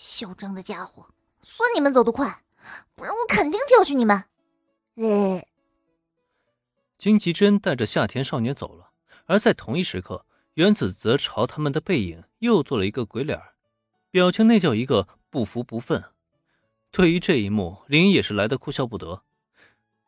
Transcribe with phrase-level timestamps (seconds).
[0.00, 1.08] 嚣张的家伙，
[1.42, 2.42] 算你们走得快，
[2.94, 4.24] 不然我肯定教训你们。
[4.94, 5.46] 呃，
[6.96, 8.92] 金吉珍带着夏田少年走了，
[9.26, 10.24] 而在同一时刻，
[10.54, 13.38] 原子则朝他们的背影又做了一个鬼脸，
[14.10, 16.02] 表情那叫一个不服不忿。
[16.90, 19.22] 对于这一幕，林也是来的哭笑不得。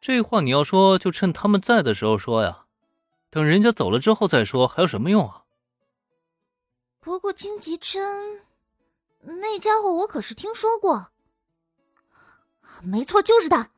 [0.00, 2.64] 这话你要说，就趁他们在的时候说呀，
[3.28, 5.44] 等人家走了之后再说，还有什么用啊？
[6.98, 8.40] 不过荆棘真
[9.22, 11.08] 那家伙，我可是听说过。
[12.82, 13.70] 没错，就是他。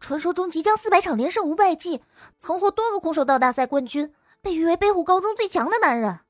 [0.00, 2.02] 传说中即将四百场连胜无败绩，
[2.38, 6.20] 曾获多个空手道大赛冠军，被誉为北虎高中最强的男人。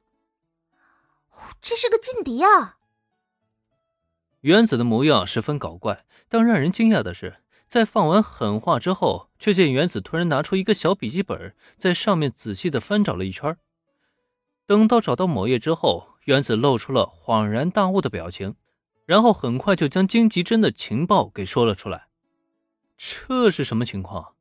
[1.63, 2.79] 这是个劲敌啊！
[4.41, 7.37] 原子的模样十分搞怪，但让人惊讶的是。
[7.69, 13.57] 在放完狠话之后，却见原子突然拿出一个小笔记本，在上面仔细的翻找了一圈。
[14.67, 18.57] 等到找到某页之后，原子露出了恍然大悟的表情，
[19.07, 22.09] 然后很快就将金吉真的情报给说了出来。
[22.97, 24.35] 这是什么情况？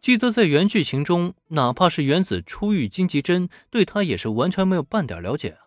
[0.00, 5.66] 记得在原剧情中，哪怕是原子初遇金吉真，对他也是完全没有半点了解啊。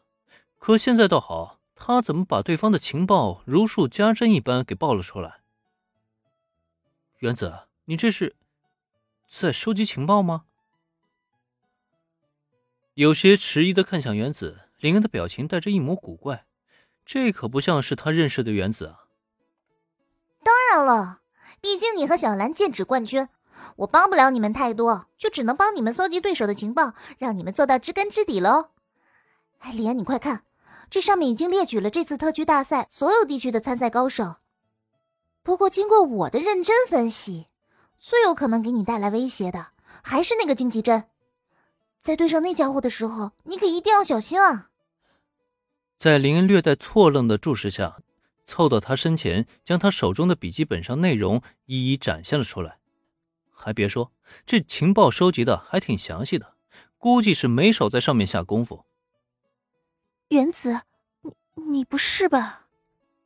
[0.59, 5.41] 可现在倒好，他怎么把对方的情报如数家珍一般给报了出来？
[7.17, 8.35] 原子，你这是
[9.25, 10.45] 在收集情报吗？
[12.93, 16.45] 有些迟疑的看向原子，林恩的表情带着一抹古怪，
[17.05, 19.05] 这可不像是他认识的原子啊。
[20.43, 21.21] 当然了，
[21.59, 23.27] 毕竟你和小兰剑指冠军，
[23.77, 28.69] 我帮不了你们太多，就只能帮你们搜集对手的情报，让你们做到知根知底喽。
[29.59, 30.43] 哎，李安，你快看，
[30.89, 34.35] 这上面已经列举了这次特区大赛所有地区的参赛高手。
[35.41, 37.47] 不过，经过我的认真分析，
[37.97, 39.69] 最有可能给你带来威胁的
[40.03, 41.05] 还是那个荆棘针。
[41.97, 44.69] 在对上那家伙的时候，你可一定要小心啊！
[45.97, 47.97] 在林恩略带错愣的注视下，
[48.45, 52.77] 凑到他身前，将他手中的笔记本上内容一一展现了出来。
[53.51, 54.11] 还别说，
[54.45, 56.53] 这情报收集的还挺详细的，
[56.97, 58.85] 估计是没少在上面下功夫。
[60.29, 60.81] 原子，
[61.55, 62.67] 你你不是吧？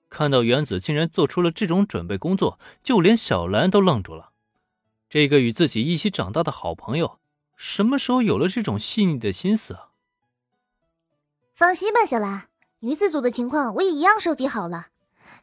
[0.09, 4.31] 看到原子竟然做出了这种准备工作，就连小兰都愣住了。
[5.09, 7.19] 这个与自己一起长大的好朋友，
[7.63, 9.89] 什么时候有了这种细腻的心思啊？
[11.53, 12.47] 放心吧，小兰，
[12.79, 14.87] 女子组的情况我也一样收集好了。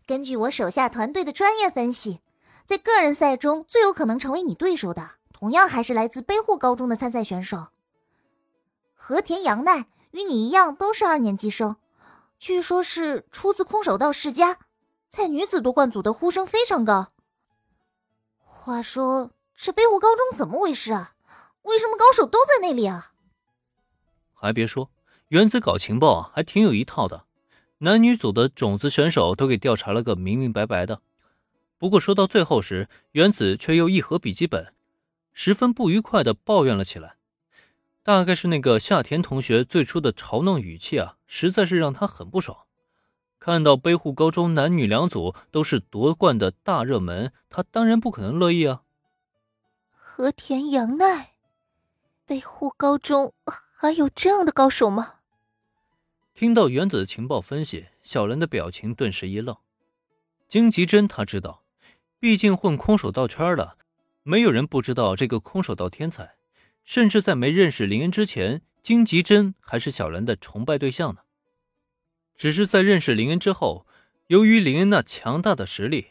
[0.05, 2.21] 根据我手下团队的专业分析，
[2.67, 7.69] 在个人赛中最有可能成为你对手的，同样还是来自北户高中的参赛选手
[8.95, 11.77] 和田阳奈，与你一样都是二年级生。
[12.37, 14.59] 据说，是出自空手道世家，
[15.09, 17.12] 在女子夺冠组的呼声非常高。
[18.43, 21.15] 话说，这北户高中怎么回事啊？
[21.63, 23.13] 为什么高手都在那里啊？
[24.35, 24.91] 还别说，
[25.29, 27.25] 原子搞情报啊，还挺有一套的。
[27.79, 31.01] 男女组的种子选手都给调查了个明明白白的。
[31.77, 34.75] 不过说到最后时，原子却又一合笔记本，
[35.33, 37.17] 十分不愉快的抱怨了起来。
[38.03, 42.57] 大概是那个夏田同学最初的嘲弄语气啊，实在是让他很不爽。
[43.39, 48.83] 看到北户高中男女两组都是夺冠的大热门，他当然不可能乐意啊。
[49.93, 51.35] 和田洋奈，
[52.28, 53.33] 北户高中
[53.75, 55.21] 还有这样的高手吗？
[56.34, 59.56] 听到原子的情报分析，小兰的表情顿时一愣。
[60.47, 61.65] 荆棘真他知道，
[62.21, 63.78] 毕竟混空手道圈的，
[64.25, 66.34] 没有人不知道这个空手道天才。
[66.84, 71.22] 甚至在没认识林恩之前，荆棘真还是小兰的崇拜对象呢。
[72.37, 73.87] 只是在认识林恩之后，
[74.27, 76.09] 由于林恩那强大的实力，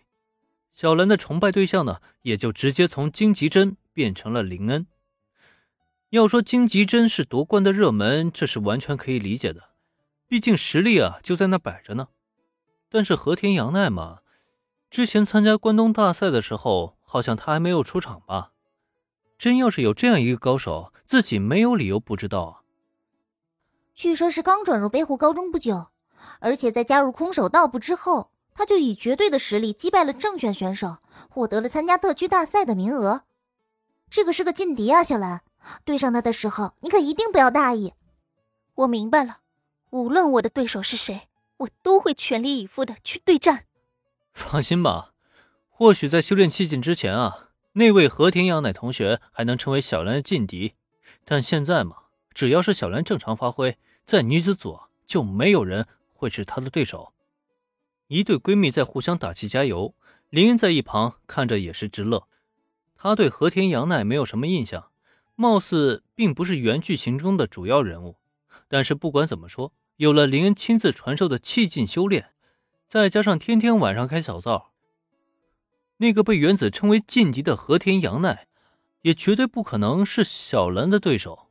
[0.74, 4.88] 小兰的崇拜对象呢，也就直接从荆棘真变成了林恩。
[6.12, 9.72] 要说金吉真是夺冠的热门，这是完全可以理解的，
[10.26, 12.08] 毕竟实力啊就在那摆着呢。
[12.90, 14.20] 但是和田洋奈嘛，
[14.90, 18.54] 之前参加关东大赛的时候，好像他还没有出场吧？
[19.38, 22.64] 真要是有这样一个高手，自己没有理由不知道啊。
[23.94, 25.88] 据说，是刚转入北虎高中不久，
[26.40, 30.98] 而且在加入空手道部之后，他就以绝对的实力击败了正选选手，
[31.30, 33.24] 获得了参加特区大赛的名额。
[34.10, 35.42] 这个是个劲敌啊，小兰，
[35.86, 37.94] 对上他的时候，你可一定不要大意。
[38.76, 39.40] 我明白了，
[39.90, 41.28] 无论我的对手是谁，
[41.58, 43.66] 我都会全力以赴的去对战。
[44.34, 45.14] 放心吧，
[45.70, 47.50] 或许在修炼气境之前啊。
[47.74, 50.74] 那位和田阳乃同学还能成为小兰的劲敌，
[51.24, 51.96] 但现在嘛，
[52.34, 57.14] 只要是小兰正常发挥，在女子组就没有人会是她的对手。
[58.08, 59.94] 一对闺蜜在互相打气加油，
[60.30, 62.28] 林恩在一旁看着也是直乐。
[62.96, 64.90] 她对和田阳奈没有什么印象，
[65.38, 68.18] 貌似并不是原剧情中的主要人物。
[68.68, 72.32] 但是不管怎么说，有了林恩亲自传授的气劲修炼，
[72.90, 74.74] 再加上天天晚上开小灶，
[75.98, 78.48] 那个被原子称为劲敌的和田洋奈，
[79.04, 81.48] 也绝对不可能是小兰的对手。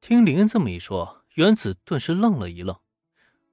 [0.00, 2.76] 听林恩这么一说，原子顿时愣了一愣。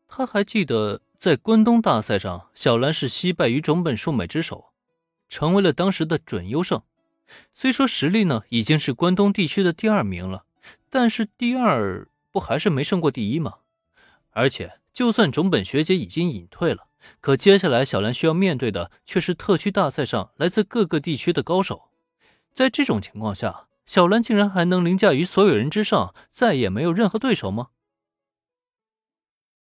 [0.08, 4.74] 他还记得在关东大赛上，小兰是惜败于种本树美之手，
[5.30, 6.82] 成为了当时的准优胜。
[7.54, 10.46] 虽说实力呢已经是关东地区的第二名了，
[10.90, 13.56] 但是第二不还是没胜过第一吗？
[14.32, 16.88] 而且就算种本学姐已经隐退了，
[17.20, 21.90] 可接下来小兰需要面对的却是特区大赛上来自各个地区的高手。
[22.54, 27.70] 在这种情况下，小兰竟然还能凌驾于所有人之上，再也没有任何对手吗？